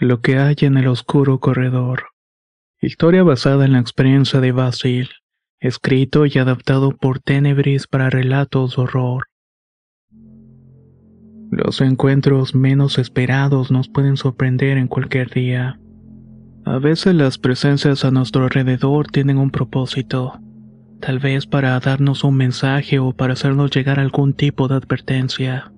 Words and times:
Lo 0.00 0.20
que 0.20 0.38
hay 0.38 0.56
en 0.62 0.76
el 0.76 0.88
oscuro 0.88 1.38
corredor. 1.38 2.06
Historia 2.80 3.22
basada 3.22 3.64
en 3.64 3.74
la 3.74 3.78
experiencia 3.78 4.40
de 4.40 4.50
Basil, 4.50 5.10
escrito 5.60 6.26
y 6.26 6.36
adaptado 6.36 6.96
por 6.96 7.20
Tenebris 7.20 7.86
para 7.86 8.10
relatos 8.10 8.74
de 8.74 8.82
horror. 8.82 9.28
Los 11.52 11.80
encuentros 11.80 12.56
menos 12.56 12.98
esperados 12.98 13.70
nos 13.70 13.88
pueden 13.88 14.16
sorprender 14.16 14.78
en 14.78 14.88
cualquier 14.88 15.30
día. 15.30 15.78
A 16.64 16.78
veces 16.78 17.14
las 17.14 17.38
presencias 17.38 18.04
a 18.04 18.10
nuestro 18.10 18.42
alrededor 18.42 19.06
tienen 19.06 19.38
un 19.38 19.52
propósito, 19.52 20.40
tal 21.00 21.20
vez 21.20 21.46
para 21.46 21.78
darnos 21.78 22.24
un 22.24 22.34
mensaje 22.36 22.98
o 22.98 23.12
para 23.12 23.34
hacernos 23.34 23.70
llegar 23.70 24.00
algún 24.00 24.32
tipo 24.32 24.66
de 24.66 24.74
advertencia. 24.74 25.73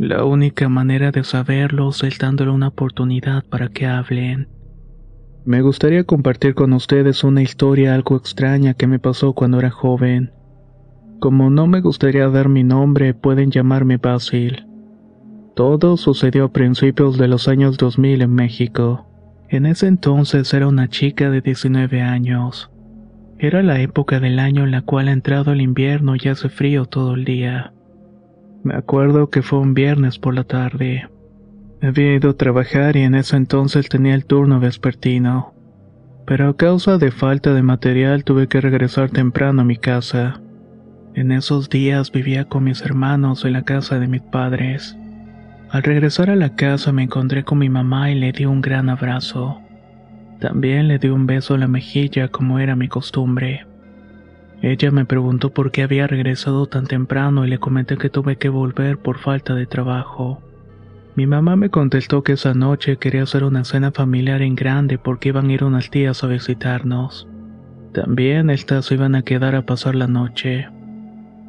La 0.00 0.24
única 0.24 0.70
manera 0.70 1.10
de 1.10 1.22
saberlo 1.24 1.90
es 1.90 2.18
dándole 2.18 2.50
una 2.50 2.68
oportunidad 2.68 3.44
para 3.44 3.68
que 3.68 3.86
hablen. 3.86 4.48
Me 5.44 5.60
gustaría 5.60 6.04
compartir 6.04 6.54
con 6.54 6.72
ustedes 6.72 7.22
una 7.22 7.42
historia 7.42 7.94
algo 7.94 8.16
extraña 8.16 8.72
que 8.72 8.86
me 8.86 8.98
pasó 8.98 9.34
cuando 9.34 9.58
era 9.58 9.68
joven. 9.68 10.32
Como 11.18 11.50
no 11.50 11.66
me 11.66 11.82
gustaría 11.82 12.26
dar 12.30 12.48
mi 12.48 12.64
nombre, 12.64 13.12
pueden 13.12 13.50
llamarme 13.50 13.98
Basil. 13.98 14.64
Todo 15.54 15.98
sucedió 15.98 16.46
a 16.46 16.52
principios 16.52 17.18
de 17.18 17.28
los 17.28 17.46
años 17.46 17.76
2000 17.76 18.22
en 18.22 18.32
México. 18.32 19.06
En 19.50 19.66
ese 19.66 19.86
entonces 19.86 20.54
era 20.54 20.66
una 20.66 20.88
chica 20.88 21.28
de 21.28 21.42
19 21.42 22.00
años. 22.00 22.70
Era 23.38 23.62
la 23.62 23.78
época 23.82 24.18
del 24.18 24.38
año 24.38 24.64
en 24.64 24.70
la 24.70 24.80
cual 24.80 25.08
ha 25.08 25.12
entrado 25.12 25.52
el 25.52 25.60
invierno 25.60 26.14
y 26.16 26.26
hace 26.26 26.48
frío 26.48 26.86
todo 26.86 27.16
el 27.16 27.26
día. 27.26 27.74
Me 28.62 28.74
acuerdo 28.74 29.30
que 29.30 29.42
fue 29.42 29.58
un 29.58 29.72
viernes 29.72 30.18
por 30.18 30.34
la 30.34 30.44
tarde. 30.44 31.08
Había 31.82 32.14
ido 32.14 32.30
a 32.30 32.36
trabajar 32.36 32.96
y 32.96 33.00
en 33.00 33.14
ese 33.14 33.36
entonces 33.36 33.88
tenía 33.88 34.14
el 34.14 34.26
turno 34.26 34.60
vespertino. 34.60 35.54
Pero 36.26 36.50
a 36.50 36.56
causa 36.56 36.98
de 36.98 37.10
falta 37.10 37.54
de 37.54 37.62
material 37.62 38.22
tuve 38.22 38.48
que 38.48 38.60
regresar 38.60 39.10
temprano 39.10 39.62
a 39.62 39.64
mi 39.64 39.76
casa. 39.76 40.42
En 41.14 41.32
esos 41.32 41.70
días 41.70 42.12
vivía 42.12 42.44
con 42.44 42.64
mis 42.64 42.82
hermanos 42.82 43.46
en 43.46 43.54
la 43.54 43.62
casa 43.62 43.98
de 43.98 44.08
mis 44.08 44.20
padres. 44.20 44.96
Al 45.70 45.82
regresar 45.82 46.28
a 46.28 46.36
la 46.36 46.54
casa 46.54 46.92
me 46.92 47.02
encontré 47.02 47.44
con 47.44 47.58
mi 47.58 47.70
mamá 47.70 48.10
y 48.10 48.14
le 48.14 48.32
di 48.32 48.44
un 48.44 48.60
gran 48.60 48.90
abrazo. 48.90 49.58
También 50.38 50.86
le 50.86 50.98
di 50.98 51.08
un 51.08 51.26
beso 51.26 51.54
a 51.54 51.58
la 51.58 51.66
mejilla 51.66 52.28
como 52.28 52.58
era 52.58 52.76
mi 52.76 52.88
costumbre. 52.88 53.66
Ella 54.62 54.90
me 54.90 55.06
preguntó 55.06 55.50
por 55.50 55.70
qué 55.70 55.82
había 55.82 56.06
regresado 56.06 56.66
tan 56.66 56.86
temprano 56.86 57.46
y 57.46 57.48
le 57.48 57.58
comenté 57.58 57.96
que 57.96 58.10
tuve 58.10 58.36
que 58.36 58.50
volver 58.50 58.98
por 58.98 59.18
falta 59.18 59.54
de 59.54 59.66
trabajo. 59.66 60.42
Mi 61.16 61.26
mamá 61.26 61.56
me 61.56 61.70
contestó 61.70 62.22
que 62.22 62.32
esa 62.32 62.52
noche 62.52 62.98
quería 62.98 63.22
hacer 63.22 63.44
una 63.44 63.64
cena 63.64 63.90
familiar 63.90 64.42
en 64.42 64.54
grande 64.54 64.98
porque 64.98 65.30
iban 65.30 65.48
a 65.48 65.52
ir 65.52 65.64
unas 65.64 65.90
tías 65.90 66.22
a 66.22 66.26
visitarnos. 66.26 67.26
También 67.92 68.50
estas 68.50 68.92
iban 68.92 69.14
a 69.14 69.22
quedar 69.22 69.54
a 69.56 69.66
pasar 69.66 69.94
la 69.94 70.06
noche. 70.06 70.68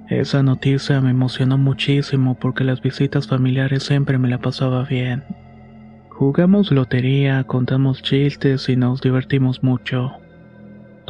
Esa 0.10 0.42
noticia 0.42 1.00
me 1.02 1.12
emocionó 1.12 1.58
muchísimo 1.58 2.38
porque 2.40 2.64
las 2.64 2.82
visitas 2.82 3.28
familiares 3.28 3.84
siempre 3.84 4.18
me 4.18 4.30
la 4.30 4.40
pasaba 4.40 4.84
bien. 4.84 5.24
Jugamos 6.10 6.72
lotería, 6.72 7.44
contamos 7.44 8.02
chistes 8.02 8.68
y 8.70 8.76
nos 8.76 9.02
divertimos 9.02 9.64
mucho. 9.64 10.12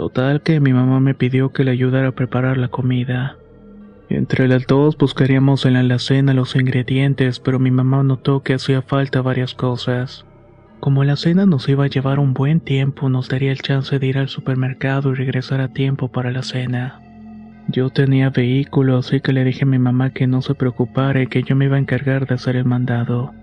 Total 0.01 0.41
que 0.41 0.59
mi 0.59 0.73
mamá 0.73 0.99
me 0.99 1.13
pidió 1.13 1.53
que 1.53 1.63
le 1.63 1.69
ayudara 1.69 2.07
a 2.07 2.11
preparar 2.13 2.57
la 2.57 2.69
comida. 2.69 3.37
Entre 4.09 4.47
las 4.47 4.65
dos 4.65 4.97
buscaríamos 4.97 5.63
en 5.67 5.73
la 5.73 5.81
alacena 5.81 6.33
los 6.33 6.55
ingredientes, 6.55 7.39
pero 7.39 7.59
mi 7.59 7.69
mamá 7.69 8.01
notó 8.01 8.41
que 8.41 8.55
hacía 8.55 8.81
falta 8.81 9.21
varias 9.21 9.53
cosas. 9.53 10.25
Como 10.79 11.03
la 11.03 11.17
cena 11.17 11.45
nos 11.45 11.69
iba 11.69 11.83
a 11.83 11.87
llevar 11.87 12.17
un 12.17 12.33
buen 12.33 12.61
tiempo, 12.61 13.09
nos 13.09 13.29
daría 13.29 13.51
el 13.51 13.61
chance 13.61 13.99
de 13.99 14.07
ir 14.07 14.17
al 14.17 14.27
supermercado 14.27 15.11
y 15.11 15.13
regresar 15.13 15.61
a 15.61 15.67
tiempo 15.67 16.07
para 16.07 16.31
la 16.31 16.41
cena. 16.41 16.99
Yo 17.67 17.91
tenía 17.91 18.31
vehículo, 18.31 18.97
así 18.97 19.21
que 19.21 19.33
le 19.33 19.43
dije 19.43 19.65
a 19.65 19.67
mi 19.67 19.77
mamá 19.77 20.09
que 20.09 20.25
no 20.25 20.41
se 20.41 20.55
preocupara 20.55 21.21
y 21.21 21.27
que 21.27 21.43
yo 21.43 21.55
me 21.55 21.65
iba 21.65 21.75
a 21.75 21.79
encargar 21.79 22.25
de 22.25 22.33
hacer 22.33 22.55
el 22.55 22.65
mandado. 22.65 23.35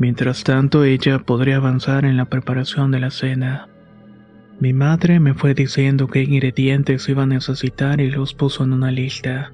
Mientras 0.00 0.42
tanto, 0.42 0.82
ella 0.82 1.20
podría 1.20 1.58
avanzar 1.58 2.04
en 2.04 2.16
la 2.16 2.24
preparación 2.24 2.90
de 2.90 2.98
la 2.98 3.12
cena. 3.12 3.68
Mi 4.58 4.72
madre 4.72 5.20
me 5.20 5.34
fue 5.34 5.52
diciendo 5.52 6.06
qué 6.08 6.22
ingredientes 6.22 7.06
iba 7.10 7.24
a 7.24 7.26
necesitar 7.26 8.00
y 8.00 8.10
los 8.10 8.32
puso 8.32 8.64
en 8.64 8.72
una 8.72 8.90
lista. 8.90 9.52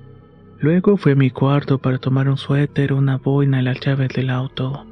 Luego 0.61 0.97
fui 0.97 1.13
a 1.13 1.17
mi 1.17 1.31
cuarto 1.31 1.79
para 1.79 1.99
tomar 1.99 2.29
un 2.29 2.37
suéter, 2.37 2.93
una 2.93 3.17
boina 3.17 3.61
y 3.61 3.65
las 3.65 3.81
llaves 3.81 4.11
del 4.11 4.31
auto. 4.31 4.87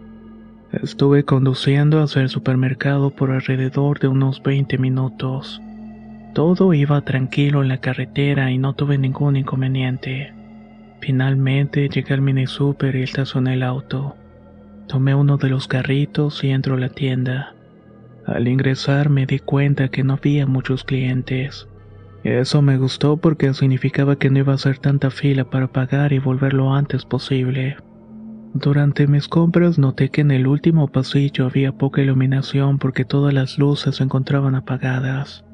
Estuve 0.72 1.24
conduciendo 1.24 2.02
hacia 2.02 2.22
el 2.22 2.28
supermercado 2.28 3.10
por 3.10 3.30
alrededor 3.30 4.00
de 4.00 4.08
unos 4.08 4.42
20 4.42 4.78
minutos. 4.78 5.60
Todo 6.34 6.74
iba 6.74 7.00
tranquilo 7.02 7.62
en 7.62 7.68
la 7.68 7.78
carretera 7.78 8.50
y 8.50 8.58
no 8.58 8.74
tuve 8.74 8.98
ningún 8.98 9.36
inconveniente. 9.36 10.32
Finalmente 11.00 11.88
llegué 11.88 12.14
al 12.14 12.20
mini 12.20 12.48
super 12.48 12.96
y 12.96 13.02
estacioné 13.02 13.54
el 13.54 13.62
auto. 13.62 14.16
Tomé 14.88 15.14
uno 15.14 15.36
de 15.36 15.50
los 15.50 15.68
carritos 15.68 16.42
y 16.42 16.50
entro 16.50 16.74
a 16.74 16.78
la 16.78 16.88
tienda. 16.88 17.54
Al 18.30 18.46
ingresar 18.46 19.10
me 19.10 19.26
di 19.26 19.40
cuenta 19.40 19.88
que 19.88 20.04
no 20.04 20.12
había 20.12 20.46
muchos 20.46 20.84
clientes. 20.84 21.68
Eso 22.22 22.62
me 22.62 22.78
gustó 22.78 23.16
porque 23.16 23.52
significaba 23.54 24.14
que 24.16 24.30
no 24.30 24.38
iba 24.38 24.52
a 24.52 24.54
hacer 24.54 24.78
tanta 24.78 25.10
fila 25.10 25.50
para 25.50 25.66
pagar 25.66 26.12
y 26.12 26.20
volver 26.20 26.54
lo 26.54 26.72
antes 26.72 27.04
posible. 27.04 27.76
Durante 28.54 29.08
mis 29.08 29.26
compras 29.26 29.80
noté 29.80 30.10
que 30.10 30.20
en 30.20 30.30
el 30.30 30.46
último 30.46 30.86
pasillo 30.86 31.46
había 31.46 31.72
poca 31.72 32.02
iluminación 32.02 32.78
porque 32.78 33.04
todas 33.04 33.34
las 33.34 33.58
luces 33.58 33.96
se 33.96 34.04
encontraban 34.04 34.54
apagadas. 34.54 35.44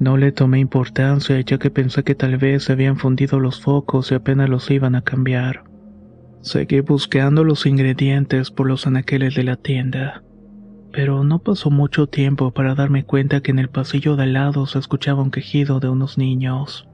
No 0.00 0.16
le 0.16 0.32
tomé 0.32 0.58
importancia 0.58 1.40
ya 1.40 1.58
que 1.58 1.70
pensé 1.70 2.02
que 2.02 2.16
tal 2.16 2.36
vez 2.36 2.64
se 2.64 2.72
habían 2.72 2.96
fundido 2.96 3.38
los 3.38 3.60
focos 3.60 4.10
y 4.10 4.16
apenas 4.16 4.48
los 4.48 4.68
iban 4.72 4.96
a 4.96 5.02
cambiar. 5.02 5.62
Seguí 6.40 6.80
buscando 6.80 7.44
los 7.44 7.64
ingredientes 7.64 8.50
por 8.50 8.66
los 8.66 8.88
anaqueles 8.88 9.36
de 9.36 9.44
la 9.44 9.54
tienda, 9.54 10.24
pero 10.92 11.24
no 11.24 11.38
pasó 11.38 11.70
mucho 11.70 12.06
tiempo 12.06 12.50
para 12.50 12.74
darme 12.74 13.04
cuenta 13.04 13.40
que 13.40 13.50
en 13.50 13.58
el 13.58 13.68
pasillo 13.68 14.16
de 14.16 14.24
al 14.24 14.34
lado 14.34 14.66
se 14.66 14.78
escuchaba 14.78 15.22
un 15.22 15.30
quejido 15.30 15.80
de 15.80 15.88
unos 15.88 16.18
niños. 16.18 16.88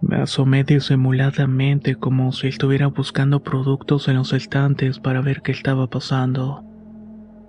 Me 0.00 0.16
asomé 0.16 0.64
disimuladamente 0.64 1.94
como 1.96 2.32
si 2.32 2.48
estuviera 2.48 2.86
buscando 2.86 3.42
productos 3.42 4.08
en 4.08 4.16
los 4.16 4.32
estantes 4.32 4.98
para 4.98 5.20
ver 5.20 5.42
qué 5.42 5.52
estaba 5.52 5.88
pasando. 5.88 6.64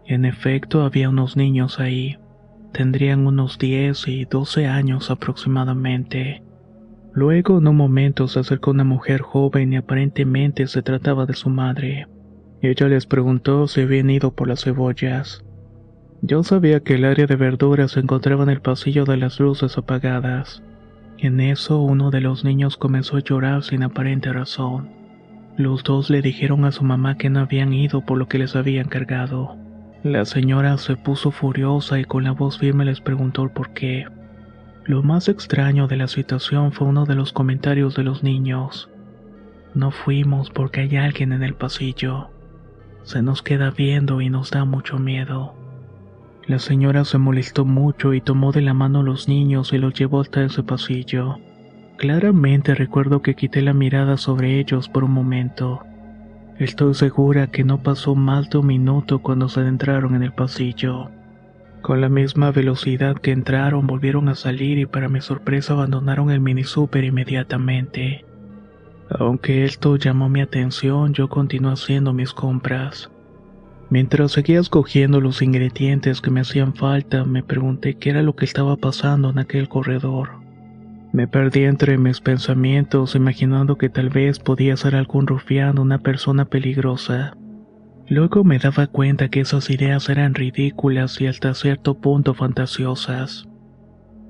En 0.06 0.26
efecto, 0.26 0.84
había 0.84 1.10
unos 1.10 1.38
niños 1.38 1.80
ahí. 1.80 2.18
Tendrían 2.74 3.26
unos 3.26 3.58
10 3.58 4.08
y 4.08 4.26
12 4.26 4.68
años 4.68 5.10
aproximadamente. 5.12 6.44
Luego, 7.14 7.60
en 7.60 7.68
un 7.68 7.78
momento, 7.78 8.28
se 8.28 8.40
acercó 8.40 8.72
una 8.72 8.84
mujer 8.84 9.22
joven 9.22 9.74
y 9.74 9.78
aparentemente 9.78 10.68
se 10.68 10.82
trataba 10.82 11.26
de 11.26 11.36
su 11.36 11.50
madre. 11.50 12.08
Ella 12.62 12.88
les 12.88 13.06
preguntó 13.06 13.68
si 13.68 13.82
habían 13.82 14.10
ido 14.10 14.34
por 14.34 14.48
las 14.48 14.64
cebollas. 14.64 15.44
Yo 16.26 16.42
sabía 16.42 16.80
que 16.80 16.96
el 16.96 17.04
área 17.04 17.26
de 17.26 17.36
verduras 17.36 17.92
se 17.92 18.00
encontraba 18.00 18.44
en 18.44 18.50
el 18.50 18.62
pasillo 18.62 19.04
de 19.04 19.18
las 19.18 19.42
luces 19.42 19.78
apagadas. 19.78 20.64
En 21.18 21.42
eso, 21.42 21.82
uno 21.82 22.12
de 22.12 22.22
los 22.22 22.46
niños 22.46 22.78
comenzó 22.78 23.18
a 23.18 23.20
llorar 23.20 23.62
sin 23.62 23.84
aparente 23.84 24.32
razón. 24.32 24.90
Los 25.58 25.84
dos 25.84 26.10
le 26.10 26.22
dijeron 26.22 26.64
a 26.64 26.72
su 26.72 26.86
mamá 26.86 27.18
que 27.18 27.30
no 27.30 27.42
habían 27.42 27.74
ido 27.74 28.06
por 28.06 28.18
lo 28.18 28.30
que 28.30 28.38
les 28.38 28.56
habían 28.56 28.88
cargado. 28.88 29.58
La 30.02 30.24
señora 30.24 30.78
se 30.78 30.96
puso 30.96 31.30
furiosa 31.32 32.00
y 32.00 32.06
con 32.06 32.24
la 32.24 32.32
voz 32.32 32.58
firme 32.58 32.86
les 32.86 33.02
preguntó 33.02 33.44
el 33.44 33.50
por 33.50 33.74
qué. 33.74 34.08
Lo 34.86 35.04
más 35.04 35.28
extraño 35.28 35.90
de 35.90 35.98
la 35.98 36.08
situación 36.08 36.72
fue 36.72 36.88
uno 36.88 37.06
de 37.06 37.16
los 37.16 37.34
comentarios 37.34 37.96
de 37.96 38.04
los 38.06 38.24
niños. 38.24 38.90
No 39.76 39.92
fuimos 39.92 40.52
porque 40.52 40.80
hay 40.80 40.96
alguien 40.96 41.34
en 41.34 41.44
el 41.44 41.54
pasillo. 41.54 42.30
Se 43.04 43.22
nos 43.22 43.42
queda 43.42 43.72
viendo 43.72 44.22
y 44.22 44.30
nos 44.30 44.52
da 44.52 44.64
mucho 44.64 44.98
miedo. 45.00 45.54
La 46.46 46.60
señora 46.60 47.06
se 47.06 47.18
molestó 47.18 47.64
mucho 47.64 48.14
y 48.14 48.20
tomó 48.20 48.52
de 48.52 48.62
la 48.62 48.74
mano 48.74 49.00
a 49.00 49.04
los 49.04 49.30
niños 49.30 49.72
y 49.72 49.78
los 49.78 49.94
llevó 49.94 50.20
hasta 50.20 50.44
ese 50.44 50.62
pasillo. 50.62 51.38
Claramente 51.98 52.76
recuerdo 52.76 53.22
que 53.22 53.36
quité 53.36 53.62
la 53.62 53.74
mirada 53.74 54.18
sobre 54.18 54.60
ellos 54.60 54.90
por 54.90 55.06
un 55.06 55.12
momento. 55.12 55.84
Estoy 56.60 56.96
segura 56.96 57.48
que 57.48 57.64
no 57.64 57.82
pasó 57.82 58.14
más 58.16 58.50
de 58.50 58.58
un 58.58 58.68
minuto 58.68 59.20
cuando 59.20 59.48
se 59.48 59.62
adentraron 59.62 60.16
en 60.16 60.24
el 60.24 60.34
pasillo. 60.34 61.10
Con 61.82 62.02
la 62.02 62.10
misma 62.10 62.52
velocidad 62.52 63.16
que 63.16 63.32
entraron, 63.32 63.88
volvieron 63.88 64.28
a 64.28 64.36
salir 64.36 64.80
y 64.80 64.86
para 64.86 65.08
mi 65.08 65.22
sorpresa 65.22 65.74
abandonaron 65.74 66.30
el 66.30 66.42
mini 66.42 66.66
super 66.66 67.06
inmediatamente. 67.06 68.26
Aunque 69.10 69.64
esto 69.64 69.96
llamó 69.96 70.28
mi 70.28 70.42
atención, 70.42 71.14
yo 71.14 71.30
continué 71.30 71.72
haciendo 71.72 72.12
mis 72.12 72.34
compras. 72.34 73.13
Mientras 73.94 74.32
seguía 74.32 74.60
escogiendo 74.60 75.22
los 75.22 75.44
ingredientes 75.44 76.20
que 76.20 76.32
me 76.32 76.42
hacían 76.42 76.74
falta, 76.74 77.26
me 77.26 77.44
pregunté 77.44 77.94
qué 77.94 78.10
era 78.10 78.24
lo 78.24 78.36
que 78.36 78.44
estaba 78.44 78.76
pasando 78.76 79.30
en 79.30 79.38
aquel 79.38 79.70
corredor. 79.70 80.30
Me 81.12 81.28
perdí 81.28 81.66
entre 81.66 82.00
mis 82.00 82.20
pensamientos, 82.20 83.14
imaginando 83.14 83.78
que 83.78 83.90
tal 83.90 84.10
vez 84.10 84.40
podía 84.40 84.76
ser 84.78 84.96
algún 84.96 85.28
rufián 85.28 85.78
o 85.78 85.84
una 85.84 86.00
persona 86.00 86.46
peligrosa. 86.46 87.38
Luego 88.08 88.44
me 88.44 88.58
daba 88.58 88.88
cuenta 88.88 89.30
que 89.30 89.42
esas 89.42 89.70
ideas 89.70 90.10
eran 90.10 90.34
ridículas 90.34 91.22
y 91.22 91.28
hasta 91.28 91.54
cierto 91.54 91.94
punto 92.00 92.34
fantasiosas. 92.34 93.48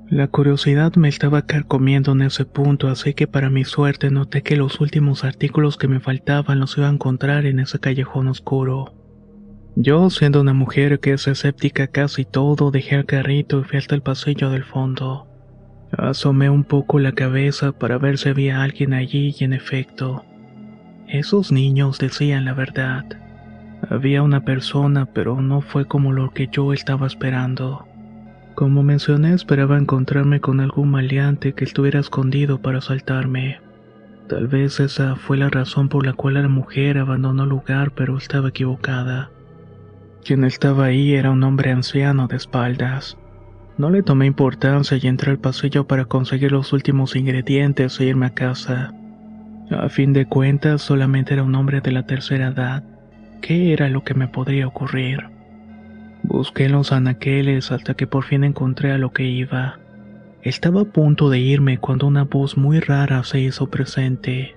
La 0.10 0.28
curiosidad 0.28 0.94
me 0.96 1.08
estaba 1.08 1.44
carcomiendo 1.44 2.12
en 2.12 2.24
ese 2.24 2.44
punto, 2.44 2.90
así 2.90 3.14
que 3.14 3.28
para 3.28 3.50
mi 3.50 3.64
suerte 3.64 4.12
noté 4.12 4.42
que 4.42 4.58
los 4.58 4.82
últimos 4.82 5.24
artículos 5.24 5.78
que 5.78 5.88
me 5.88 6.02
faltaban 6.02 6.60
los 6.60 6.78
iba 6.78 6.90
a 6.90 6.92
encontrar 6.92 7.46
en 7.46 7.62
ese 7.62 7.80
callejón 7.80 8.28
oscuro. 8.28 9.03
Yo, 9.76 10.10
siendo 10.10 10.42
una 10.42 10.54
mujer 10.54 11.00
que 11.00 11.14
es 11.14 11.28
escéptica 11.28 11.88
casi 11.88 12.26
todo, 12.26 12.70
dejé 12.70 12.96
el 12.96 13.06
carrito 13.06 13.60
y 13.60 13.64
fui 13.64 13.78
hasta 13.80 13.96
el 13.96 14.02
pasillo 14.02 14.50
del 14.50 14.64
fondo. 14.64 15.28
Asomé 15.92 16.50
un 16.50 16.64
poco 16.64 17.00
la 17.00 17.12
cabeza 17.12 17.72
para 17.72 17.98
ver 17.98 18.18
si 18.18 18.30
había 18.30 18.62
alguien 18.62 18.94
allí 18.94 19.36
y 19.38 19.44
en 19.44 19.54
efecto, 19.54 20.26
esos 21.08 21.52
niños 21.52 22.00
decían 22.00 22.46
la 22.46 22.54
verdad. 22.54 23.06
Había 23.90 24.24
una 24.24 24.46
persona, 24.46 25.06
pero 25.06 25.42
no 25.42 25.62
fue 25.62 25.86
como 25.86 26.12
lo 26.12 26.32
que 26.32 26.48
yo 26.52 26.74
estaba 26.74 27.06
esperando. 27.06 27.86
Como 28.56 28.82
mencioné, 28.82 29.34
esperaba 29.34 29.78
encontrarme 29.78 30.40
con 30.40 30.60
algún 30.60 30.90
maleante 30.90 31.54
que 31.54 31.66
estuviera 31.66 32.00
escondido 32.00 32.62
para 32.62 32.80
asaltarme. 32.80 33.60
Tal 34.28 34.48
vez 34.48 34.80
esa 34.80 35.16
fue 35.16 35.38
la 35.38 35.50
razón 35.50 35.90
por 35.90 36.06
la 36.06 36.14
cual 36.14 36.36
la 36.36 36.48
mujer 36.48 36.98
abandonó 36.98 37.44
el 37.44 37.50
lugar, 37.50 37.92
pero 37.92 38.18
estaba 38.18 38.50
equivocada. 38.50 39.30
Quien 40.26 40.46
estaba 40.46 40.86
ahí 40.86 41.16
era 41.16 41.32
un 41.32 41.44
hombre 41.44 41.72
anciano 41.72 42.28
de 42.28 42.38
espaldas. 42.38 43.18
No 43.78 43.90
le 43.90 44.04
tomé 44.04 44.26
importancia 44.26 44.98
y 45.02 45.08
entré 45.08 45.32
al 45.32 45.40
pasillo 45.40 45.86
para 45.86 46.06
conseguir 46.06 46.54
los 46.54 46.72
últimos 46.72 47.18
ingredientes 47.18 48.00
e 48.00 48.06
irme 48.06 48.28
a 48.28 48.34
casa. 48.34 48.94
A 49.70 49.90
fin 49.90 50.14
de 50.14 50.26
cuentas, 50.26 50.82
solamente 50.82 51.34
era 51.34 51.44
un 51.44 51.56
hombre 51.56 51.82
de 51.82 51.92
la 51.92 52.04
tercera 52.04 52.48
edad. 52.48 52.84
¿Qué 53.42 53.74
era 53.74 53.90
lo 53.90 54.06
que 54.06 54.14
me 54.14 54.30
podría 54.30 54.68
ocurrir? 54.68 55.26
Busqué 56.24 56.70
los 56.70 56.94
anaqueles 56.94 57.74
hasta 57.74 57.94
que 57.94 58.08
por 58.08 58.24
fin 58.24 58.46
encontré 58.46 58.94
a 58.94 58.98
lo 58.98 59.12
que 59.12 59.24
iba. 59.24 59.80
Estaba 60.42 60.82
a 60.82 60.86
punto 60.86 61.30
de 61.30 61.40
irme 61.40 61.80
cuando 61.80 62.08
una 62.08 62.24
voz 62.24 62.56
muy 62.56 62.80
rara 62.80 63.24
se 63.26 63.42
hizo 63.42 63.68
presente. 63.70 64.56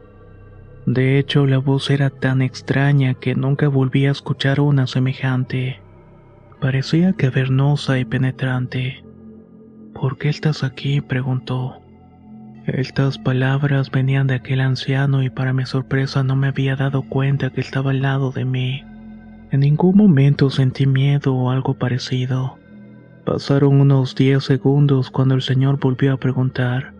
De 0.86 1.18
hecho, 1.18 1.46
la 1.46 1.58
voz 1.58 1.90
era 1.90 2.10
tan 2.10 2.42
extraña 2.42 3.14
que 3.14 3.34
nunca 3.34 3.66
volví 3.66 4.06
a 4.06 4.12
escuchar 4.12 4.60
una 4.60 4.86
semejante. 4.86 5.80
Parecía 6.60 7.12
cavernosa 7.12 7.98
y 7.98 8.04
penetrante. 8.04 9.04
¿Por 9.94 10.16
qué 10.16 10.28
estás 10.28 10.62
aquí? 10.62 11.00
preguntó. 11.00 11.82
Estas 12.66 13.18
palabras 13.18 13.90
venían 13.90 14.28
de 14.28 14.34
aquel 14.34 14.60
anciano 14.60 15.24
y 15.24 15.30
para 15.30 15.52
mi 15.52 15.66
sorpresa 15.66 16.22
no 16.22 16.36
me 16.36 16.48
había 16.48 16.76
dado 16.76 17.02
cuenta 17.02 17.50
que 17.50 17.60
estaba 17.60 17.90
al 17.90 18.02
lado 18.02 18.30
de 18.30 18.44
mí. 18.44 18.84
En 19.50 19.60
ningún 19.60 19.96
momento 19.96 20.50
sentí 20.50 20.86
miedo 20.86 21.34
o 21.34 21.50
algo 21.50 21.74
parecido. 21.74 22.58
Pasaron 23.24 23.80
unos 23.80 24.14
diez 24.14 24.44
segundos 24.44 25.10
cuando 25.10 25.34
el 25.34 25.42
señor 25.42 25.80
volvió 25.80 26.12
a 26.12 26.16
preguntar, 26.16 26.92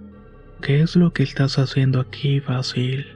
¿qué 0.60 0.80
es 0.80 0.96
lo 0.96 1.12
que 1.12 1.22
estás 1.22 1.58
haciendo 1.58 2.00
aquí, 2.00 2.40
Basil? 2.40 3.15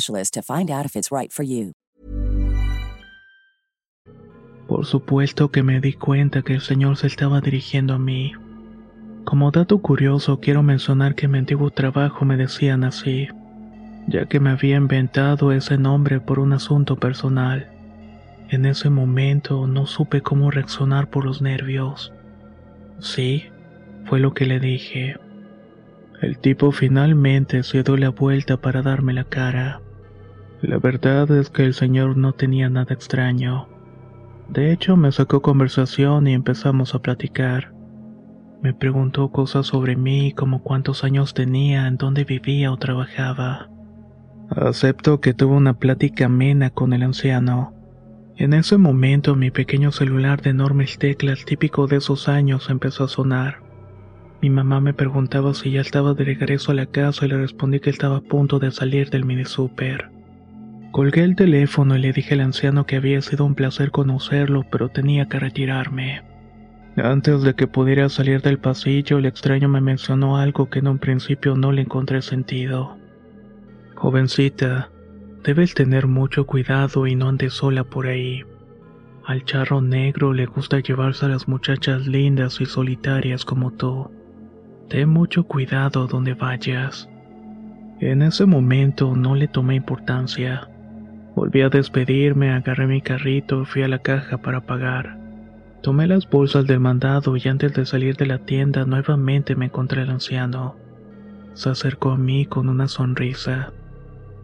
to 0.05 0.41
find 0.41 0.69
out 0.69 0.85
if 0.85 0.95
it's 0.95 1.11
right. 1.11 1.31
Por 4.67 4.85
supuesto 4.85 5.51
que 5.51 5.63
me 5.63 5.81
di 5.81 5.93
cuenta 5.93 6.43
que 6.43 6.53
el 6.53 6.61
señor 6.61 6.95
se 6.97 7.07
estaba 7.07 7.41
dirigiendo 7.41 7.93
a 7.93 7.99
mí. 7.99 8.33
Como 9.25 9.51
dato 9.51 9.79
curioso, 9.79 10.39
quiero 10.39 10.63
mencionar 10.63 11.13
que 11.13 11.25
en 11.25 11.31
mi 11.31 11.37
antiguo 11.39 11.71
trabajo 11.71 12.25
me 12.25 12.37
decían 12.37 12.83
así, 12.83 13.27
ya 14.07 14.25
que 14.27 14.39
me 14.39 14.49
había 14.49 14.77
inventado 14.77 15.51
ese 15.51 15.77
nombre 15.77 16.19
por 16.19 16.39
un 16.39 16.53
asunto 16.53 16.95
personal. 16.95 17.69
En 18.49 18.65
ese 18.65 18.89
momento 18.89 19.67
no 19.67 19.85
supe 19.85 20.21
cómo 20.21 20.51
reaccionar 20.51 21.09
por 21.09 21.25
los 21.25 21.41
nervios. 21.41 22.13
Sí, 22.99 23.45
fue 24.05 24.19
lo 24.19 24.33
que 24.33 24.45
le 24.45 24.59
dije. 24.59 25.17
El 26.21 26.37
tipo 26.37 26.71
finalmente 26.71 27.63
se 27.63 27.83
dio 27.83 27.97
la 27.97 28.09
vuelta 28.09 28.57
para 28.57 28.81
darme 28.81 29.13
la 29.13 29.23
cara. 29.23 29.81
La 30.61 30.77
verdad 30.77 31.31
es 31.31 31.49
que 31.49 31.63
el 31.63 31.73
señor 31.73 32.17
no 32.17 32.33
tenía 32.33 32.69
nada 32.69 32.93
extraño. 32.93 33.67
De 34.47 34.71
hecho, 34.71 34.95
me 34.95 35.11
sacó 35.11 35.41
conversación 35.41 36.27
y 36.27 36.33
empezamos 36.33 36.93
a 36.93 36.99
platicar. 36.99 37.73
Me 38.61 38.73
preguntó 38.73 39.31
cosas 39.31 39.65
sobre 39.65 39.95
mí, 39.95 40.33
como 40.33 40.61
cuántos 40.61 41.03
años 41.03 41.33
tenía, 41.33 41.87
en 41.87 41.97
dónde 41.97 42.25
vivía 42.25 42.71
o 42.71 42.77
trabajaba. 42.77 43.69
Acepto 44.49 45.19
que 45.19 45.33
tuve 45.33 45.55
una 45.55 45.79
plática 45.79 46.25
amena 46.25 46.69
con 46.69 46.93
el 46.93 47.01
anciano. 47.01 47.73
En 48.35 48.53
ese 48.53 48.77
momento 48.77 49.35
mi 49.35 49.49
pequeño 49.49 49.91
celular 49.91 50.41
de 50.41 50.51
enormes 50.51 50.99
teclas 50.99 51.43
típico 51.43 51.87
de 51.87 51.97
esos 51.97 52.27
años 52.27 52.69
empezó 52.69 53.05
a 53.05 53.07
sonar. 53.07 53.63
Mi 54.41 54.51
mamá 54.51 54.79
me 54.79 54.93
preguntaba 54.93 55.55
si 55.55 55.71
ya 55.71 55.81
estaba 55.81 56.13
de 56.13 56.23
regreso 56.23 56.71
a 56.71 56.75
la 56.75 56.85
casa 56.85 57.25
y 57.25 57.29
le 57.29 57.37
respondí 57.37 57.79
que 57.79 57.89
estaba 57.89 58.17
a 58.17 58.21
punto 58.21 58.59
de 58.59 58.71
salir 58.71 59.09
del 59.09 59.25
mini 59.25 59.45
super. 59.45 60.11
Colgué 60.91 61.23
el 61.23 61.35
teléfono 61.35 61.95
y 61.95 61.99
le 61.99 62.11
dije 62.11 62.33
al 62.33 62.41
anciano 62.41 62.85
que 62.85 62.97
había 62.97 63.21
sido 63.21 63.45
un 63.45 63.55
placer 63.55 63.91
conocerlo, 63.91 64.65
pero 64.69 64.89
tenía 64.89 65.27
que 65.27 65.39
retirarme. 65.39 66.21
Antes 66.97 67.43
de 67.43 67.53
que 67.53 67.67
pudiera 67.67 68.09
salir 68.09 68.41
del 68.41 68.59
pasillo, 68.59 69.17
el 69.17 69.25
extraño 69.25 69.69
me 69.69 69.79
mencionó 69.79 70.37
algo 70.37 70.69
que 70.69 70.79
en 70.79 70.89
un 70.89 70.99
principio 70.99 71.55
no 71.55 71.71
le 71.71 71.83
encontré 71.83 72.21
sentido. 72.21 72.97
Jovencita, 73.95 74.89
Debes 75.43 75.73
tener 75.73 76.05
mucho 76.05 76.45
cuidado 76.45 77.07
y 77.07 77.15
no 77.15 77.27
andes 77.27 77.53
sola 77.53 77.83
por 77.83 78.05
ahí. 78.05 78.43
Al 79.25 79.43
charro 79.43 79.81
negro 79.81 80.33
le 80.33 80.45
gusta 80.45 80.79
llevarse 80.79 81.25
a 81.25 81.29
las 81.29 81.47
muchachas 81.47 82.05
lindas 82.05 82.61
y 82.61 82.67
solitarias 82.67 83.43
como 83.43 83.71
tú. 83.71 84.11
Ten 84.87 85.09
mucho 85.09 85.43
cuidado 85.45 86.05
donde 86.05 86.35
vayas. 86.35 87.09
En 87.99 88.21
ese 88.21 88.45
momento 88.45 89.15
no 89.15 89.33
le 89.33 89.47
tomé 89.47 89.75
importancia. 89.75 90.69
Volví 91.35 91.61
a 91.61 91.69
despedirme, 91.69 92.51
agarré 92.51 92.87
mi 92.87 93.01
carrito 93.01 93.65
fui 93.65 93.83
a 93.83 93.87
la 93.87 93.99
caja 93.99 94.37
para 94.37 94.61
pagar. 94.61 95.17
Tomé 95.81 96.05
las 96.07 96.29
bolsas 96.29 96.67
del 96.67 96.79
mandado 96.79 97.35
y 97.37 97.47
antes 97.47 97.73
de 97.73 97.85
salir 97.85 98.15
de 98.15 98.25
la 98.25 98.37
tienda 98.37 98.85
nuevamente 98.85 99.55
me 99.55 99.65
encontré 99.65 100.01
al 100.01 100.11
anciano. 100.11 100.75
Se 101.53 101.69
acercó 101.69 102.11
a 102.11 102.17
mí 102.17 102.45
con 102.45 102.69
una 102.69 102.87
sonrisa. 102.87 103.71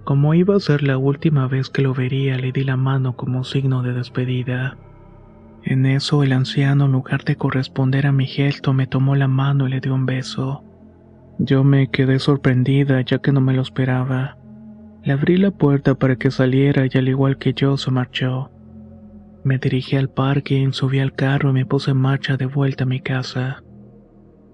Como 0.03 0.34
iba 0.34 0.56
a 0.56 0.60
ser 0.60 0.84
la 0.84 0.98
última 0.98 1.48
vez 1.48 1.70
que 1.70 1.82
lo 1.82 1.94
vería, 1.94 2.38
le 2.38 2.51
di 2.51 2.63
la 2.63 2.77
mano 2.77 3.15
como 3.15 3.44
signo 3.44 3.84
de 3.84 3.94
despedida. 3.94 4.77
En 5.63 5.86
eso 5.86 6.24
el 6.24 6.32
anciano, 6.32 6.86
en 6.86 6.94
lugar 6.94 7.25
de 7.25 7.36
corresponder 7.36 8.08
a 8.08 8.13
mi 8.13 8.25
gesto, 8.25 8.74
me 8.74 8.88
tomó 8.88 9.15
la 9.15 9.27
mano 9.27 9.67
y 9.67 9.72
le 9.72 9.82
dio 9.82 9.94
un 9.94 10.06
beso. 10.06 10.63
Yo 11.39 11.63
me 11.63 11.91
quedé 11.91 12.20
sorprendida 12.20 13.01
ya 13.01 13.20
que 13.20 13.32
no 13.34 13.41
me 13.41 13.53
lo 13.53 13.62
esperaba. 13.62 14.38
Le 15.08 15.14
abrí 15.14 15.38
la 15.38 15.52
puerta 15.52 15.96
para 15.96 16.18
que 16.18 16.32
saliera 16.32 16.86
y 16.86 16.98
al 16.98 17.08
igual 17.08 17.38
que 17.38 17.54
yo 17.54 17.78
se 17.78 17.90
marchó. 17.92 18.52
Me 19.46 19.58
dirigí 19.58 19.96
al 19.96 20.10
parque, 20.10 20.68
subí 20.72 21.00
al 21.00 21.14
carro 21.14 21.52
y 21.52 21.54
me 21.54 21.66
puse 21.66 21.92
en 21.92 21.98
marcha 21.98 22.36
de 22.36 22.46
vuelta 22.46 22.84
a 22.84 22.88
mi 22.88 23.00
casa. 23.00 23.64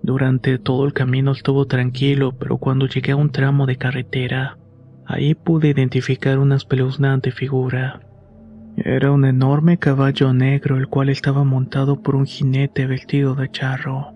Durante 0.04 0.60
todo 0.60 0.86
el 0.86 0.94
camino 0.94 1.32
estuvo 1.32 1.66
tranquilo, 1.66 2.38
pero 2.38 2.60
cuando 2.60 2.86
llegué 2.86 3.14
a 3.14 3.16
un 3.16 3.32
tramo 3.32 3.66
de 3.66 3.78
carretera, 3.78 4.58
Ahí 5.06 5.36
pude 5.36 5.70
identificar 5.70 6.40
una 6.40 6.56
espeluznante 6.56 7.32
figura. 7.32 8.00
Era 8.78 9.12
un 9.12 9.26
enorme 9.26 9.78
caballo 9.78 10.34
negro 10.34 10.78
el 10.78 10.88
cual 10.88 11.10
estaba 11.10 11.44
montado 11.44 12.02
por 12.02 12.16
un 12.16 12.26
jinete 12.26 12.88
vestido 12.88 13.36
de 13.36 13.52
charro. 13.52 14.14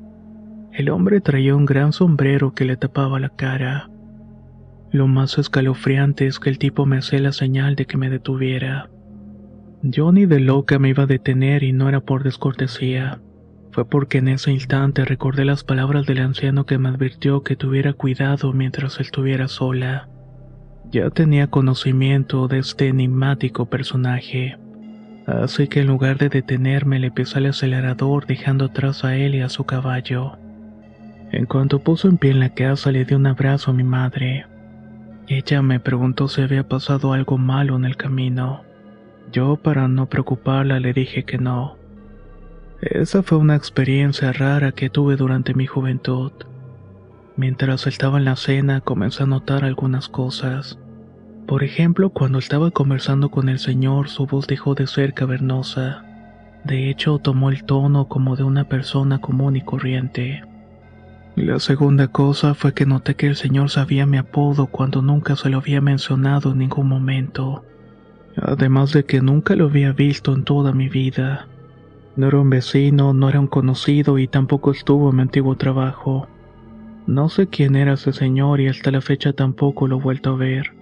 El 0.72 0.90
hombre 0.90 1.20
traía 1.20 1.56
un 1.56 1.66
gran 1.66 1.92
sombrero 1.92 2.54
que 2.54 2.66
le 2.66 2.78
tapaba 2.78 3.20
la 3.20 3.30
cara. 3.30 3.90
Lo 4.92 5.08
más 5.08 5.38
escalofriante 5.38 6.28
es 6.28 6.40
que 6.40 6.50
el 6.50 6.58
tipo 6.58 6.86
me 6.86 6.98
hacía 6.98 7.20
la 7.20 7.34
señal 7.34 7.76
de 7.76 7.86
que 7.86 7.98
me 7.98 8.10
detuviera. 8.10 8.90
Yo 9.84 10.12
ni 10.12 10.26
de 10.26 10.40
loca 10.40 10.80
me 10.80 10.90
iba 10.90 11.04
a 11.04 11.08
detener 11.08 11.64
y 11.64 11.74
no 11.74 11.90
era 11.90 12.00
por 12.00 12.24
descortesía. 12.24 13.20
Fue 13.72 13.88
porque 13.88 14.18
en 14.18 14.30
ese 14.30 14.52
instante 14.52 15.06
recordé 15.06 15.46
las 15.46 15.64
palabras 15.64 16.08
del 16.08 16.20
anciano 16.20 16.66
que 16.66 16.80
me 16.80 16.90
advirtió 16.90 17.44
que 17.44 17.56
tuviera 17.56 17.94
cuidado 17.94 18.54
mientras 18.54 19.00
estuviera 19.00 19.48
sola. 19.48 20.10
Ya 20.90 21.10
tenía 21.10 21.48
conocimiento 21.48 22.48
de 22.48 22.60
este 22.60 22.88
enigmático 22.88 23.66
personaje, 23.68 24.58
así 25.28 25.68
que 25.68 25.82
en 25.82 25.88
lugar 25.88 26.18
de 26.18 26.30
detenerme 26.30 27.00
le 27.00 27.12
pisé 27.12 27.40
el 27.40 27.48
acelerador 27.48 28.26
dejando 28.26 28.66
atrás 28.66 29.04
a 29.04 29.16
él 29.16 29.36
y 29.36 29.42
a 29.42 29.50
su 29.50 29.66
caballo. 29.66 30.38
En 31.32 31.46
cuanto 31.46 31.80
puso 31.80 32.08
en 32.08 32.18
pie 32.18 32.32
en 32.32 32.40
la 32.40 32.54
casa 32.54 32.92
le 32.92 33.04
di 33.04 33.14
un 33.14 33.28
abrazo 33.28 33.72
a 33.72 33.74
mi 33.74 33.84
madre. 33.84 34.46
Ella 35.28 35.62
me 35.62 35.82
preguntó 35.82 36.30
si 36.30 36.42
había 36.42 36.68
pasado 36.70 37.12
algo 37.12 37.38
malo 37.38 37.76
en 37.76 37.84
el 37.84 37.98
camino. 37.98 38.64
Yo, 39.30 39.58
para 39.58 39.90
no 39.90 40.06
preocuparla, 40.06 40.80
le 40.80 40.94
dije 40.94 41.26
que 41.26 41.38
no. 41.38 41.76
Esa 42.80 43.24
fue 43.24 43.38
una 43.38 43.56
experiencia 43.56 44.32
rara 44.32 44.72
que 44.72 44.90
tuve 44.90 45.18
durante 45.18 45.54
mi 45.54 45.66
juventud. 45.66 46.32
Mientras 47.36 47.88
estaba 47.88 48.20
en 48.20 48.26
la 48.26 48.38
cena 48.38 48.80
comencé 48.80 49.24
a 49.24 49.26
notar 49.26 49.66
algunas 49.66 50.08
cosas. 50.08 50.80
Por 51.46 51.64
ejemplo, 51.64 52.10
cuando 52.12 52.40
estaba 52.40 52.72
conversando 52.72 53.30
con 53.30 53.50
el 53.50 53.60
señor, 53.60 54.08
su 54.08 54.28
voz 54.28 54.48
dejó 54.48 54.76
de 54.76 54.88
ser 54.88 55.14
cavernosa. 55.14 56.06
De 56.64 56.90
hecho, 56.90 57.20
tomó 57.20 57.50
el 57.50 57.66
tono 57.66 58.08
como 58.08 58.38
de 58.38 58.44
una 58.44 58.70
persona 58.70 59.20
común 59.20 59.58
y 59.58 59.62
corriente. 59.62 60.44
La 61.38 61.60
segunda 61.60 62.08
cosa 62.08 62.56
fue 62.56 62.74
que 62.74 62.88
noté 62.88 63.14
que 63.14 63.28
el 63.28 63.36
señor 63.36 63.70
sabía 63.70 64.08
mi 64.08 64.18
apodo 64.18 64.66
cuando 64.66 65.04
nunca 65.04 65.36
se 65.36 65.52
lo 65.52 65.60
había 65.60 65.82
mencionado 65.82 66.52
en 66.52 66.58
ningún 66.58 66.88
momento. 66.88 67.64
Además 68.42 68.92
de 68.92 69.06
que 69.06 69.22
nunca 69.22 69.56
lo 69.56 69.66
había 69.66 69.92
visto 69.92 70.34
en 70.34 70.46
toda 70.46 70.72
mi 70.74 70.90
vida. 70.90 71.48
No 72.16 72.30
era 72.30 72.40
un 72.40 72.50
vecino, 72.50 73.14
no 73.14 73.30
era 73.30 73.40
un 73.40 73.46
conocido 73.46 74.18
y 74.18 74.28
tampoco 74.28 74.72
estuvo 74.72 75.12
en 75.12 75.18
mi 75.18 75.22
antiguo 75.22 75.56
trabajo. 75.56 76.28
No 77.06 77.30
sé 77.30 77.46
quién 77.46 77.76
era 77.76 77.94
ese 77.94 78.14
señor 78.14 78.60
y 78.60 78.68
hasta 78.68 78.90
la 78.90 79.02
fecha 79.02 79.32
tampoco 79.32 79.88
lo 79.88 80.00
he 80.00 80.02
vuelto 80.02 80.32
a 80.32 80.38
ver. 80.38 80.74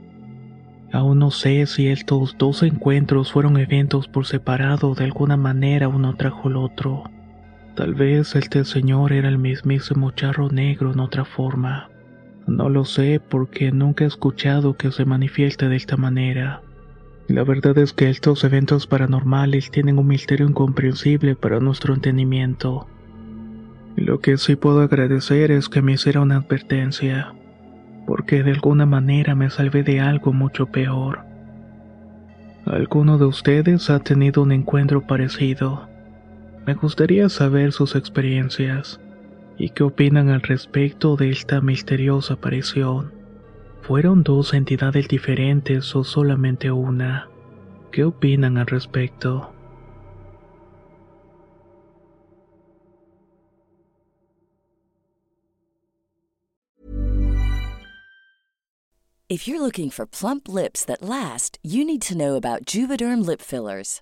Aún 0.93 1.19
no 1.19 1.31
sé 1.31 1.65
si 1.65 1.89
estos 1.89 2.37
dos 2.37 2.63
encuentros 2.63 3.29
fueron 3.29 3.57
eventos 3.57 4.07
por 4.07 4.25
separado, 4.25 4.95
de 4.95 5.03
alguna 5.03 5.35
manera 5.35 5.89
uno 5.89 6.15
trajo 6.15 6.47
el 6.47 6.55
otro. 6.55 7.03
Tal 7.75 7.93
vez 7.93 8.35
este 8.35 8.63
señor 8.63 9.11
era 9.11 9.27
el 9.27 9.37
mismísimo 9.37 10.11
charro 10.11 10.49
negro 10.49 10.93
en 10.93 11.01
otra 11.01 11.25
forma. 11.25 11.89
No 12.47 12.69
lo 12.69 12.85
sé 12.85 13.19
porque 13.19 13.71
nunca 13.73 14.05
he 14.05 14.07
escuchado 14.07 14.77
que 14.77 14.91
se 14.91 15.03
manifieste 15.03 15.67
de 15.67 15.75
esta 15.75 15.97
manera. 15.97 16.61
La 17.27 17.43
verdad 17.43 17.77
es 17.77 17.91
que 17.91 18.09
estos 18.09 18.45
eventos 18.45 18.87
paranormales 18.87 19.71
tienen 19.71 19.99
un 19.99 20.07
misterio 20.07 20.47
incomprensible 20.47 21.35
para 21.35 21.59
nuestro 21.59 21.93
entendimiento. 21.93 22.87
Lo 23.97 24.19
que 24.19 24.37
sí 24.37 24.55
puedo 24.55 24.81
agradecer 24.81 25.51
es 25.51 25.67
que 25.67 25.81
me 25.81 25.93
hiciera 25.93 26.21
una 26.21 26.37
advertencia, 26.37 27.33
porque 28.05 28.43
de 28.43 28.51
alguna 28.51 28.85
manera 28.85 29.35
me 29.35 29.49
salvé 29.49 29.83
de 29.83 29.99
algo 29.99 30.31
mucho 30.31 30.67
peor. 30.67 31.25
¿Alguno 32.65 33.17
de 33.17 33.25
ustedes 33.25 33.89
ha 33.89 33.99
tenido 33.99 34.43
un 34.43 34.51
encuentro 34.51 35.01
parecido? 35.01 35.89
Me 36.65 36.73
gustaría 36.73 37.29
saber 37.29 37.71
sus 37.71 37.95
experiencias 37.95 38.99
y 39.57 39.69
qué 39.69 39.83
opinan 39.83 40.29
al 40.29 40.41
respecto 40.41 41.15
de 41.15 41.29
esta 41.29 41.61
misteriosa 41.61 42.33
aparición. 42.33 43.13
¿Fueron 43.83 44.23
dos 44.23 44.55
entidades 44.55 45.07
diferentes 45.07 45.95
o 45.95 46.03
solamente 46.03 46.71
una? 46.71 47.29
¿Qué 47.91 48.03
opinan 48.03 48.57
al 48.57 48.65
respecto? 48.65 49.51
If 59.27 59.47
you're 59.47 59.61
looking 59.61 59.89
for 59.91 60.05
plump 60.05 60.47
lips 60.47 60.85
that 60.85 61.01
last, 61.01 61.57
you 61.61 61.83
need 61.83 62.01
to 62.03 62.15
know 62.15 62.35
about 62.35 62.65
Juvederm 62.65 63.25
lip 63.25 63.41
fillers. 63.41 64.01